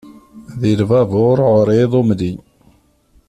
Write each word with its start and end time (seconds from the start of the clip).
Di 0.59 0.71
lbabur 0.81 1.37
uɛriḍ 1.47 1.91
umli. 1.99 2.31